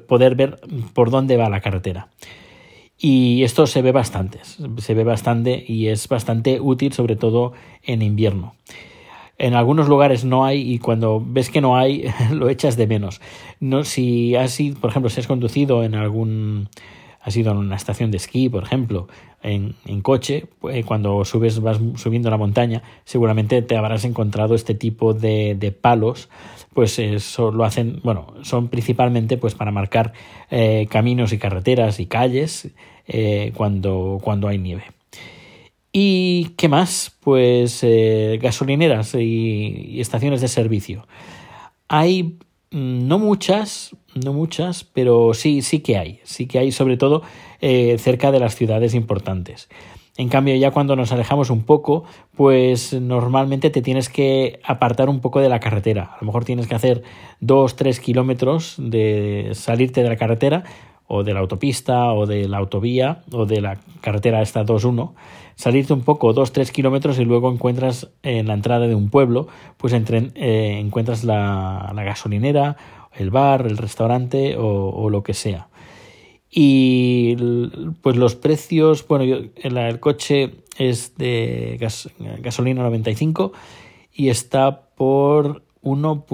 poder 0.06 0.34
ver 0.34 0.60
por 0.92 1.10
dónde 1.10 1.38
va 1.38 1.48
la 1.48 1.62
carretera. 1.62 2.08
Y 2.98 3.44
esto 3.44 3.66
se 3.66 3.80
ve 3.80 3.92
bastante, 3.92 4.40
se 4.44 4.94
ve 4.94 5.04
bastante 5.04 5.64
y 5.66 5.86
es 5.86 6.06
bastante 6.06 6.60
útil, 6.60 6.92
sobre 6.92 7.16
todo 7.16 7.54
en 7.82 8.02
invierno. 8.02 8.54
En 9.38 9.54
algunos 9.54 9.88
lugares 9.88 10.26
no 10.26 10.44
hay 10.44 10.70
y 10.70 10.78
cuando 10.80 11.22
ves 11.24 11.48
que 11.48 11.62
no 11.62 11.78
hay 11.78 12.04
lo 12.30 12.50
echas 12.50 12.76
de 12.76 12.86
menos. 12.86 13.22
No, 13.58 13.84
si 13.84 14.36
has 14.36 14.58
por 14.78 14.90
ejemplo, 14.90 15.08
si 15.08 15.18
has 15.18 15.26
conducido 15.26 15.82
en 15.82 15.94
algún 15.94 16.68
has 17.22 17.36
ido 17.36 17.50
a 17.50 17.54
una 17.54 17.76
estación 17.76 18.10
de 18.10 18.18
esquí, 18.18 18.48
por 18.48 18.62
ejemplo, 18.62 19.08
en, 19.42 19.74
en 19.86 20.00
coche, 20.02 20.46
pues, 20.58 20.84
cuando 20.84 21.24
subes, 21.24 21.60
vas 21.60 21.78
subiendo 21.96 22.30
la 22.30 22.38
montaña, 22.38 22.82
seguramente 23.04 23.60
te 23.62 23.76
habrás 23.76 24.04
encontrado 24.04 24.54
este 24.54 24.74
tipo 24.74 25.14
de 25.14 25.78
palos 25.80 26.28
pues 26.74 26.98
eso 26.98 27.50
lo 27.50 27.64
hacen, 27.64 28.00
bueno, 28.02 28.34
son 28.42 28.68
principalmente 28.68 29.36
pues 29.36 29.54
para 29.54 29.72
marcar 29.72 30.12
eh, 30.50 30.86
caminos 30.90 31.32
y 31.32 31.38
carreteras 31.38 32.00
y 32.00 32.06
calles 32.06 32.68
eh, 33.06 33.52
cuando, 33.54 34.18
cuando 34.22 34.48
hay 34.48 34.58
nieve. 34.58 34.84
¿Y 35.92 36.50
qué 36.56 36.68
más? 36.68 37.16
Pues 37.20 37.80
eh, 37.82 38.38
gasolineras 38.40 39.14
y, 39.14 40.00
estaciones 40.00 40.40
de 40.40 40.48
servicio. 40.48 41.06
Hay 41.88 42.38
mm, 42.70 43.08
no 43.08 43.18
muchas, 43.18 43.96
no 44.14 44.32
muchas, 44.32 44.84
pero 44.84 45.34
sí, 45.34 45.62
sí 45.62 45.80
que 45.80 45.98
hay, 45.98 46.20
sí 46.22 46.46
que 46.46 46.60
hay, 46.60 46.72
sobre 46.72 46.96
todo 46.96 47.22
cerca 47.60 48.32
de 48.32 48.40
las 48.40 48.54
ciudades 48.54 48.94
importantes. 48.94 49.68
En 50.20 50.28
cambio, 50.28 50.54
ya 50.54 50.70
cuando 50.70 50.96
nos 50.96 51.12
alejamos 51.12 51.48
un 51.48 51.62
poco, 51.62 52.04
pues 52.36 52.92
normalmente 52.92 53.70
te 53.70 53.80
tienes 53.80 54.10
que 54.10 54.60
apartar 54.64 55.08
un 55.08 55.20
poco 55.20 55.40
de 55.40 55.48
la 55.48 55.60
carretera. 55.60 56.10
A 56.12 56.18
lo 56.20 56.26
mejor 56.26 56.44
tienes 56.44 56.66
que 56.66 56.74
hacer 56.74 57.02
dos, 57.40 57.74
tres 57.74 58.00
kilómetros 58.00 58.74
de 58.76 59.52
salirte 59.54 60.02
de 60.02 60.10
la 60.10 60.16
carretera 60.16 60.64
o 61.06 61.24
de 61.24 61.32
la 61.32 61.40
autopista 61.40 62.12
o 62.12 62.26
de 62.26 62.48
la 62.48 62.58
autovía 62.58 63.22
o 63.32 63.46
de 63.46 63.62
la 63.62 63.78
carretera 64.02 64.42
esta 64.42 64.62
2.1, 64.62 65.12
salirte 65.54 65.94
un 65.94 66.02
poco 66.02 66.34
dos, 66.34 66.52
tres 66.52 66.70
kilómetros 66.70 67.18
y 67.18 67.24
luego 67.24 67.50
encuentras 67.50 68.10
en 68.22 68.46
la 68.46 68.52
entrada 68.52 68.88
de 68.88 68.94
un 68.94 69.08
pueblo, 69.08 69.48
pues 69.78 69.94
eh, 69.94 70.78
encuentras 70.78 71.24
la, 71.24 71.90
gasolinera, 71.94 72.76
el 73.14 73.30
bar, 73.30 73.66
el 73.66 73.78
restaurante 73.78 74.54
o 74.58 75.08
lo 75.08 75.22
que 75.22 75.32
sea. 75.32 75.70
Y 76.50 77.36
pues 78.02 78.16
los 78.16 78.34
precios, 78.34 79.06
bueno, 79.06 79.24
yo, 79.24 79.36
el, 79.56 80.00
coche 80.00 80.64
es 80.78 81.16
de 81.16 81.78
gasolina 82.40 82.82
95 82.82 83.52
y 84.12 84.30
está 84.30 84.88
por 84.96 85.62
1. 85.82 86.26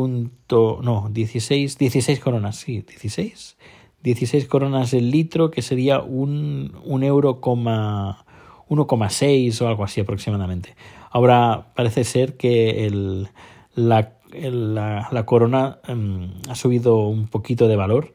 no, 0.82 1.11
16, 1.12 1.76
16 1.76 2.20
coronas, 2.20 2.56
sí, 2.56 2.80
16. 2.80 3.58
16 4.02 4.46
coronas 4.46 4.94
el 4.94 5.11
litro, 5.11 5.50
que 5.50 5.61
sería 5.62 6.00
un, 6.00 6.73
un 6.85 7.02
euro 7.02 7.40
1,6 7.40 9.61
o 9.61 9.68
algo 9.68 9.85
así 9.85 10.00
aproximadamente. 10.00 10.76
Ahora 11.11 11.73
parece 11.75 12.04
ser 12.04 12.37
que 12.37 12.87
el, 12.87 13.28
la, 13.75 14.12
la, 14.32 15.08
la 15.11 15.26
corona 15.26 15.80
em, 15.87 16.30
ha 16.49 16.54
subido 16.54 17.06
un 17.06 17.26
poquito 17.26 17.68
de 17.68 17.76
valor 17.76 18.14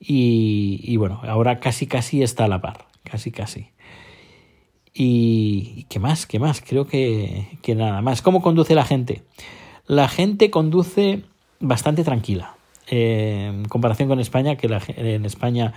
y, 0.00 0.96
bueno, 0.96 1.20
ahora 1.24 1.60
casi 1.60 1.86
casi 1.86 2.22
está 2.22 2.46
a 2.46 2.48
la 2.48 2.60
par, 2.60 2.86
casi 3.04 3.30
casi. 3.30 3.68
Y, 4.94 5.84
qué 5.88 5.98
más, 5.98 6.26
qué 6.26 6.38
más, 6.38 6.62
creo 6.66 6.86
que, 6.86 7.46
que 7.62 7.74
nada 7.74 8.00
más. 8.02 8.22
¿Cómo 8.22 8.42
conduce 8.42 8.74
la 8.74 8.84
gente? 8.84 9.22
La 9.86 10.08
gente 10.08 10.50
conduce 10.50 11.22
bastante 11.60 12.02
tranquila. 12.02 12.54
Eh, 12.88 13.50
en 13.52 13.68
comparación 13.68 14.08
con 14.08 14.18
España, 14.18 14.56
que 14.56 14.68
la, 14.68 14.82
en 14.96 15.24
España 15.24 15.74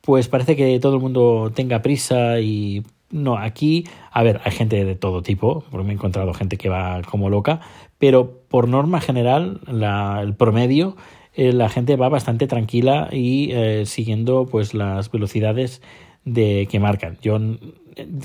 pues 0.00 0.28
parece 0.28 0.56
que 0.56 0.78
todo 0.80 0.94
el 0.94 1.00
mundo 1.00 1.52
tenga 1.54 1.82
prisa 1.82 2.40
y 2.40 2.82
no, 3.10 3.36
aquí, 3.36 3.86
a 4.12 4.22
ver, 4.22 4.40
hay 4.44 4.52
gente 4.52 4.84
de 4.84 4.94
todo 4.94 5.22
tipo, 5.22 5.64
porque 5.70 5.84
me 5.84 5.92
he 5.92 5.94
encontrado 5.94 6.32
gente 6.32 6.56
que 6.56 6.68
va 6.68 7.02
como 7.02 7.28
loca, 7.28 7.60
pero 7.98 8.40
por 8.48 8.68
norma 8.68 9.00
general, 9.00 9.60
la, 9.66 10.20
el 10.22 10.34
promedio, 10.34 10.96
eh, 11.40 11.54
la 11.54 11.70
gente 11.70 11.96
va 11.96 12.10
bastante 12.10 12.46
tranquila 12.46 13.08
y 13.10 13.50
eh, 13.52 13.86
siguiendo 13.86 14.44
pues 14.44 14.74
las 14.74 15.10
velocidades 15.10 15.80
de 16.26 16.68
que 16.70 16.78
marcan. 16.78 17.16
Yo 17.22 17.40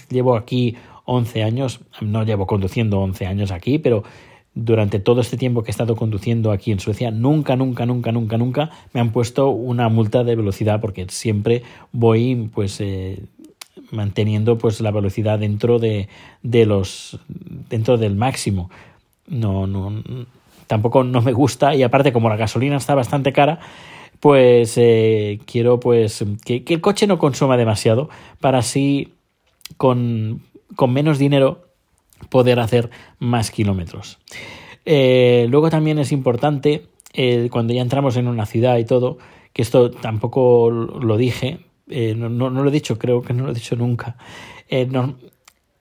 llevo 0.10 0.36
aquí 0.36 0.76
11 1.06 1.44
años, 1.44 1.80
no 2.02 2.26
llevo 2.26 2.46
conduciendo 2.46 3.00
11 3.00 3.26
años 3.26 3.52
aquí, 3.52 3.80
pero 3.80 4.04
durante 4.54 5.00
todo 5.00 5.22
este 5.22 5.38
tiempo 5.38 5.64
que 5.64 5.70
he 5.70 5.72
estado 5.72 5.96
conduciendo 5.96 6.52
aquí 6.52 6.74
en 6.74 6.82
Suecia, 6.82 7.10
nunca, 7.10 7.56
nunca, 7.56 7.86
nunca, 7.86 8.12
nunca, 8.12 8.38
nunca 8.38 8.70
me 8.92 9.00
han 9.00 9.14
puesto 9.14 9.48
una 9.48 9.88
multa 9.88 10.26
de 10.26 10.36
velocidad 10.36 10.82
porque 10.82 11.06
siempre 11.08 11.64
voy 11.94 12.50
pues 12.54 12.82
eh, 12.82 13.24
manteniendo 13.92 14.58
pues 14.58 14.82
la 14.82 14.92
velocidad 14.92 15.40
dentro 15.40 15.80
de, 15.80 16.10
de 16.44 16.66
los 16.66 17.18
dentro 17.70 17.98
del 17.98 18.18
máximo. 18.18 18.70
No, 19.28 19.68
no, 19.68 20.04
tampoco 20.68 21.04
no 21.04 21.22
me 21.22 21.34
gusta 21.34 21.76
y 21.76 21.84
aparte 21.84 22.14
como 22.14 22.30
la 22.30 22.38
gasolina 22.38 22.78
está 22.78 22.96
bastante 22.96 23.34
cara, 23.34 23.60
pues 24.20 24.78
eh, 24.78 25.40
quiero 25.46 25.80
pues 25.80 26.24
que, 26.44 26.64
el 26.68 26.82
coche 26.82 27.08
no 27.08 27.20
consuma 27.20 27.58
demasiado 27.58 28.10
para 28.40 28.60
así 28.60 29.14
con, 29.78 30.42
con 30.76 30.94
menos 30.94 31.20
dinero 31.20 31.68
poder 32.30 32.60
hacer 32.60 32.90
más 33.20 33.52
kilómetros. 33.52 34.20
Eh, 34.86 35.48
luego 35.50 35.70
también 35.70 36.00
es 36.00 36.12
importante, 36.12 36.88
cuando 37.50 37.74
ya 37.74 37.82
entramos 37.82 38.18
en 38.18 38.28
una 38.28 38.46
ciudad 38.46 38.78
y 38.78 38.86
todo, 38.86 39.18
que 39.54 39.62
esto 39.62 39.90
tampoco 39.90 40.70
lo 40.70 41.18
dije, 41.18 41.60
eh, 41.90 42.14
no, 42.16 42.30
no, 42.30 42.50
lo 42.50 42.68
he 42.68 42.74
dicho, 42.74 42.98
creo 42.98 43.22
que 43.22 43.34
no 43.34 43.46
lo 43.46 43.52
he 43.52 43.56
dicho 43.56 43.76
nunca. 43.76 44.18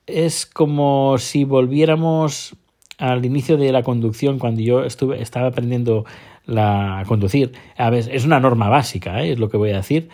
es 0.06 0.46
como 0.46 1.18
si 1.18 1.44
volviéramos 1.44 2.56
al 2.98 3.24
inicio 3.24 3.56
de 3.56 3.72
la 3.72 3.82
conducción, 3.82 4.38
cuando 4.38 4.60
yo 4.60 4.84
estuve, 4.84 5.20
estaba 5.20 5.48
aprendiendo 5.48 6.04
la, 6.46 7.00
a 7.00 7.04
conducir. 7.04 7.52
A 7.76 7.90
ver, 7.90 8.08
es 8.10 8.24
una 8.24 8.40
norma 8.40 8.68
básica, 8.68 9.22
es 9.22 9.38
lo 9.38 9.48
que 9.48 9.56
voy 9.56 9.70
a 9.70 9.76
decir, 9.76 10.08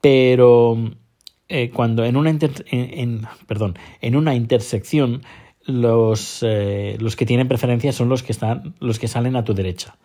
pero 0.00 0.76
cuando 1.74 2.04
en 2.04 2.16
una, 2.16 2.30
en, 2.70 3.26
perdón, 3.46 3.78
en 4.00 4.16
una 4.16 4.34
intersección 4.34 5.22
los, 5.64 6.42
eh, 6.42 6.96
los 7.00 7.16
que 7.16 7.26
tienen 7.26 7.48
preferencia 7.48 7.92
son 7.92 8.08
los 8.08 8.22
que, 8.22 8.32
están, 8.32 8.74
los 8.80 8.98
que 8.98 9.08
salen 9.08 9.36
a 9.36 9.44
tu 9.44 9.54
derecha. 9.54 9.96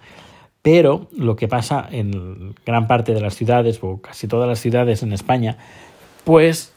Pero 0.61 1.07
lo 1.15 1.35
que 1.35 1.47
pasa 1.47 1.87
en 1.89 2.55
gran 2.65 2.87
parte 2.87 3.13
de 3.13 3.21
las 3.21 3.35
ciudades, 3.35 3.79
o 3.81 4.01
casi 4.01 4.27
todas 4.27 4.47
las 4.47 4.59
ciudades 4.59 5.03
en 5.03 5.13
España, 5.13 5.57
pues 6.23 6.73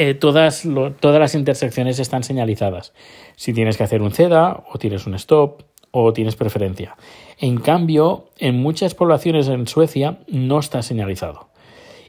eh, 0.00 0.14
todas, 0.14 0.66
todas 1.00 1.20
las 1.20 1.34
intersecciones 1.34 1.98
están 1.98 2.22
señalizadas. 2.22 2.94
Si 3.36 3.52
tienes 3.52 3.76
que 3.76 3.84
hacer 3.84 4.00
un 4.00 4.12
CEDA, 4.12 4.64
o 4.72 4.78
tienes 4.78 5.06
un 5.06 5.14
stop, 5.14 5.62
o 5.90 6.14
tienes 6.14 6.36
preferencia. 6.36 6.96
En 7.38 7.58
cambio, 7.58 8.30
en 8.38 8.62
muchas 8.62 8.94
poblaciones 8.94 9.48
en 9.48 9.66
Suecia 9.66 10.20
no 10.26 10.58
está 10.58 10.80
señalizado. 10.82 11.50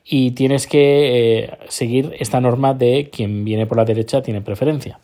Y 0.05 0.31
tienes 0.31 0.67
que 0.67 1.39
eh, 1.43 1.57
seguir 1.67 2.15
esta 2.17 2.39
norma 2.39 2.73
de 2.73 3.09
quien 3.11 3.43
viene 3.43 3.65
por 3.65 3.75
la 3.75 3.83
derecha 3.83 4.21
tiene 4.21 4.41
preferencia 4.41 4.99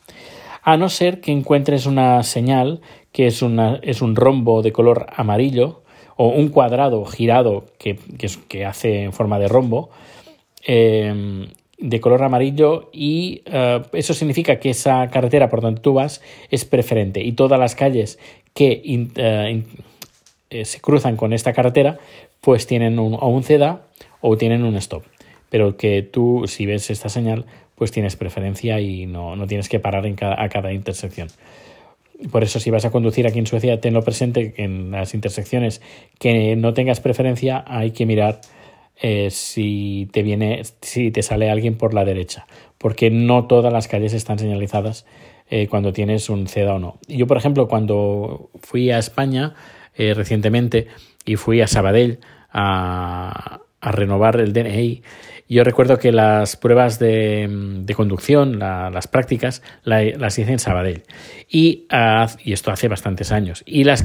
a 0.63 0.75
no 0.75 0.89
ser 0.89 1.21
que 1.21 1.31
encuentres 1.31 1.85
una 1.85 2.23
señal 2.23 2.81
que 3.13 3.27
es, 3.27 3.41
una, 3.41 3.79
es 3.83 4.01
un 4.01 4.17
rombo 4.17 4.61
de 4.61 4.73
color 4.73 5.07
amarillo 5.15 5.83
o 6.17 6.27
un 6.27 6.49
cuadrado 6.49 7.05
girado 7.05 7.65
que, 7.77 7.97
que, 8.49 8.65
hace 8.65 9.03
en 9.03 9.13
forma 9.13 9.39
de 9.39 9.47
rombo 9.47 9.89
em, 10.65 11.47
de 11.77 11.99
color 11.99 12.23
amarillo 12.23 12.89
y 12.91 13.43
eh, 13.45 13.81
eso 13.93 14.13
significa 14.13 14.59
que 14.59 14.71
esa 14.71 15.07
carretera 15.09 15.49
por 15.49 15.61
donde 15.61 15.81
tú 15.81 15.93
vas 15.93 16.21
es 16.49 16.65
preferente 16.65 17.21
y 17.23 17.33
todas 17.33 17.59
las 17.59 17.75
calles 17.75 18.19
que 18.53 18.81
eh, 18.83 19.63
eh, 20.49 20.65
se 20.65 20.81
cruzan 20.81 21.15
con 21.15 21.33
esta 21.33 21.53
carretera 21.53 21.99
pues 22.41 22.65
tienen 22.65 22.97
un, 22.97 23.13
o 23.13 23.27
un 23.27 23.43
CEDA 23.43 23.81
o 24.21 24.37
tienen 24.37 24.63
un 24.63 24.75
stop 24.75 25.03
pero 25.49 25.77
que 25.77 26.01
tú 26.01 26.45
si 26.47 26.65
ves 26.65 26.89
esta 26.89 27.09
señal 27.09 27.45
pues 27.77 27.91
tienes 27.91 28.15
preferencia 28.15 28.79
y 28.79 29.05
no, 29.05 29.35
no 29.35 29.45
tienes 29.45 29.69
que 29.69 29.79
parar 29.79 30.05
en 30.07 30.15
cada, 30.15 30.41
a 30.41 30.49
cada 30.49 30.73
intersección. 30.73 31.27
Por 32.31 32.43
eso, 32.43 32.59
si 32.59 32.71
vas 32.71 32.85
a 32.85 32.89
conducir 32.89 33.27
aquí 33.27 33.37
en 33.37 33.45
Suecia, 33.45 33.79
tenlo 33.79 34.03
presente 34.03 34.51
que 34.51 34.63
en 34.63 34.89
las 34.89 35.13
intersecciones 35.13 35.81
que 36.17 36.55
no 36.55 36.73
tengas 36.73 36.99
preferencia, 36.99 37.63
hay 37.67 37.91
que 37.91 38.07
mirar 38.07 38.41
eh, 38.99 39.29
si 39.29 40.09
te 40.11 40.23
viene, 40.23 40.63
si 40.81 41.11
te 41.11 41.21
sale 41.21 41.51
alguien 41.51 41.77
por 41.77 41.93
la 41.93 42.03
derecha, 42.03 42.47
porque 42.77 43.11
no 43.11 43.45
todas 43.45 43.71
las 43.71 43.87
calles 43.87 44.13
están 44.13 44.39
señalizadas 44.39 45.05
eh, 45.49 45.67
cuando 45.67 45.93
tienes 45.93 46.29
un 46.29 46.47
CEDA 46.47 46.75
o 46.75 46.79
no. 46.79 46.97
Yo, 47.07 47.27
por 47.27 47.37
ejemplo, 47.37 47.67
cuando 47.67 48.49
fui 48.61 48.89
a 48.89 48.97
España 48.97 49.53
eh, 49.95 50.13
recientemente 50.15 50.87
y 51.25 51.35
fui 51.35 51.61
a 51.61 51.67
Sabadell 51.67 52.19
a, 52.51 53.61
renovar 53.79 54.39
el 54.41 54.51
DNI, 54.51 55.03
yo 55.47 55.63
recuerdo 55.63 55.97
que 55.97 56.11
las 56.11 56.57
pruebas 56.57 56.99
de, 56.99 57.85
conducción, 57.95 58.59
las 58.59 59.07
prácticas, 59.07 59.61
las 59.83 60.37
hice 60.37 60.51
en 60.51 60.59
Sabadell. 60.59 61.03
Y, 61.49 61.87
esto 62.43 62.71
hace 62.71 62.89
bastantes 62.89 63.31
años. 63.31 63.63
Y 63.65 63.85
las 63.85 64.03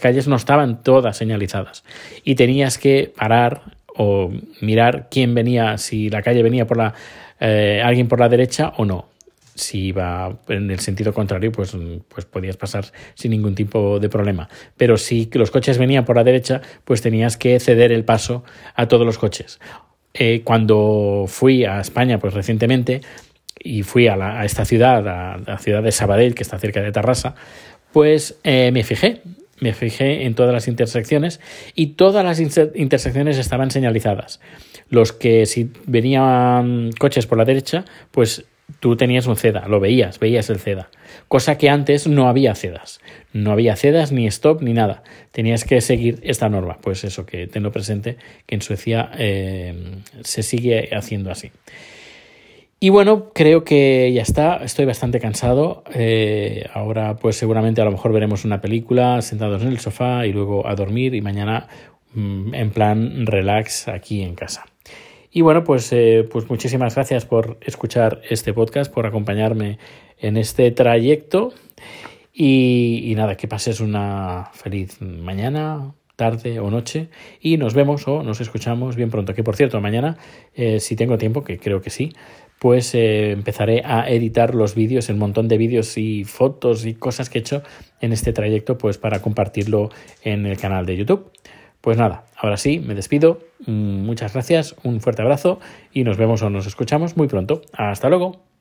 calles 0.00 0.28
no 0.28 0.36
estaban 0.36 0.82
todas 0.82 1.16
señalizadas. 1.16 1.82
Y 2.24 2.34
tenías 2.34 2.76
que 2.76 3.10
parar 3.16 3.62
o 3.96 4.30
mirar 4.60 5.08
quién 5.10 5.34
venía, 5.34 5.78
si 5.78 6.10
la 6.10 6.22
calle 6.22 6.42
venía 6.42 6.66
por 6.66 6.76
la, 6.76 6.94
eh, 7.40 7.82
alguien 7.84 8.08
por 8.08 8.20
la 8.20 8.28
derecha 8.28 8.72
o 8.76 8.84
no. 8.84 9.08
Si 9.54 9.88
iba 9.88 10.38
en 10.48 10.70
el 10.70 10.80
sentido 10.80 11.12
contrario, 11.12 11.52
pues, 11.52 11.76
pues 12.08 12.24
podías 12.24 12.56
pasar 12.56 12.86
sin 13.14 13.32
ningún 13.32 13.54
tipo 13.54 14.00
de 14.00 14.08
problema. 14.08 14.48
Pero 14.76 14.96
si 14.96 15.28
los 15.34 15.50
coches 15.50 15.76
venían 15.76 16.06
por 16.06 16.16
la 16.16 16.24
derecha, 16.24 16.62
pues 16.84 17.02
tenías 17.02 17.36
que 17.36 17.60
ceder 17.60 17.92
el 17.92 18.04
paso 18.04 18.44
a 18.74 18.88
todos 18.88 19.04
los 19.04 19.18
coches. 19.18 19.60
Eh, 20.14 20.42
cuando 20.42 21.24
fui 21.28 21.64
a 21.64 21.80
España, 21.80 22.18
pues 22.18 22.32
recientemente, 22.32 23.02
y 23.58 23.82
fui 23.82 24.08
a, 24.08 24.16
la, 24.16 24.40
a 24.40 24.44
esta 24.44 24.64
ciudad, 24.64 25.06
a, 25.06 25.38
la 25.38 25.58
ciudad 25.58 25.82
de 25.82 25.92
Sabadell, 25.92 26.34
que 26.34 26.42
está 26.42 26.58
cerca 26.58 26.80
de 26.80 26.92
Tarrasa, 26.92 27.34
pues 27.92 28.38
eh, 28.44 28.70
me 28.72 28.84
fijé, 28.84 29.22
me 29.62 29.72
fijé 29.72 30.24
en 30.24 30.34
todas 30.34 30.52
las 30.52 30.66
intersecciones 30.66 31.40
y 31.76 31.94
todas 31.94 32.24
las 32.24 32.40
intersecciones 32.40 33.38
estaban 33.38 33.70
señalizadas. 33.70 34.40
Los 34.88 35.12
que 35.12 35.46
si 35.46 35.70
venían 35.86 36.90
coches 36.98 37.26
por 37.26 37.38
la 37.38 37.44
derecha, 37.44 37.84
pues 38.10 38.44
tú 38.80 38.96
tenías 38.96 39.28
un 39.28 39.36
CEDA, 39.36 39.68
lo 39.68 39.78
veías, 39.78 40.18
veías 40.18 40.50
el 40.50 40.58
CEDA. 40.58 40.90
Cosa 41.28 41.58
que 41.58 41.70
antes 41.70 42.08
no 42.08 42.28
había 42.28 42.56
CEDAS. 42.56 43.00
No 43.32 43.52
había 43.52 43.76
CEDAS, 43.76 44.10
ni 44.10 44.26
stop, 44.26 44.62
ni 44.62 44.72
nada. 44.72 45.04
Tenías 45.30 45.62
que 45.62 45.80
seguir 45.80 46.18
esta 46.22 46.48
norma. 46.48 46.78
Pues 46.80 47.04
eso, 47.04 47.24
que 47.24 47.46
tenlo 47.46 47.70
presente, 47.70 48.16
que 48.46 48.56
en 48.56 48.62
Suecia 48.62 49.12
eh, 49.16 49.74
se 50.22 50.42
sigue 50.42 50.90
haciendo 50.92 51.30
así. 51.30 51.52
Y 52.82 52.90
bueno, 52.90 53.30
creo 53.32 53.62
que 53.62 54.12
ya 54.12 54.22
está, 54.22 54.56
estoy 54.56 54.86
bastante 54.86 55.20
cansado. 55.20 55.84
Eh, 55.94 56.66
ahora 56.74 57.14
pues 57.14 57.36
seguramente 57.36 57.80
a 57.80 57.84
lo 57.84 57.92
mejor 57.92 58.12
veremos 58.12 58.44
una 58.44 58.60
película 58.60 59.22
sentados 59.22 59.62
en 59.62 59.68
el 59.68 59.78
sofá 59.78 60.26
y 60.26 60.32
luego 60.32 60.66
a 60.66 60.74
dormir 60.74 61.14
y 61.14 61.20
mañana 61.20 61.68
mm, 62.12 62.52
en 62.52 62.70
plan 62.72 63.24
relax 63.24 63.86
aquí 63.86 64.22
en 64.22 64.34
casa. 64.34 64.66
Y 65.30 65.42
bueno, 65.42 65.62
pues, 65.62 65.92
eh, 65.92 66.26
pues 66.28 66.50
muchísimas 66.50 66.96
gracias 66.96 67.24
por 67.24 67.56
escuchar 67.60 68.20
este 68.28 68.52
podcast, 68.52 68.92
por 68.92 69.06
acompañarme 69.06 69.78
en 70.18 70.36
este 70.36 70.72
trayecto. 70.72 71.52
Y, 72.34 73.12
nada, 73.14 73.36
que 73.36 73.46
pases 73.46 73.78
una 73.78 74.50
feliz 74.54 75.00
mañana, 75.00 75.94
tarde 76.16 76.60
o 76.60 76.70
noche 76.70 77.08
y 77.40 77.56
nos 77.56 77.74
vemos 77.74 78.06
o 78.06 78.22
nos 78.22 78.40
escuchamos 78.40 78.96
bien 78.96 79.10
pronto. 79.10 79.34
Que 79.34 79.42
por 79.42 79.56
cierto, 79.56 79.80
mañana, 79.80 80.18
eh, 80.54 80.80
si 80.80 80.96
tengo 80.96 81.18
tiempo, 81.18 81.42
que 81.42 81.58
creo 81.58 81.80
que 81.80 81.90
sí, 81.90 82.12
pues 82.62 82.94
empezaré 82.94 83.82
a 83.84 84.08
editar 84.08 84.54
los 84.54 84.76
vídeos, 84.76 85.10
el 85.10 85.16
montón 85.16 85.48
de 85.48 85.58
vídeos 85.58 85.98
y 85.98 86.22
fotos 86.22 86.86
y 86.86 86.94
cosas 86.94 87.28
que 87.28 87.38
he 87.38 87.40
hecho 87.40 87.64
en 88.00 88.12
este 88.12 88.32
trayecto, 88.32 88.78
pues 88.78 88.98
para 88.98 89.20
compartirlo 89.20 89.90
en 90.22 90.46
el 90.46 90.56
canal 90.58 90.86
de 90.86 90.96
YouTube. 90.96 91.32
Pues 91.80 91.98
nada, 91.98 92.22
ahora 92.36 92.56
sí, 92.56 92.78
me 92.78 92.94
despido. 92.94 93.40
Mm, 93.66 94.04
muchas 94.04 94.34
gracias, 94.34 94.76
un 94.84 95.00
fuerte 95.00 95.22
abrazo 95.22 95.58
y 95.92 96.04
nos 96.04 96.18
vemos 96.18 96.40
o 96.42 96.50
nos 96.50 96.68
escuchamos 96.68 97.16
muy 97.16 97.26
pronto. 97.26 97.62
Hasta 97.72 98.08
luego. 98.08 98.51